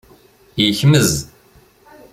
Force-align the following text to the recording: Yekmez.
Yekmez. 0.63 1.11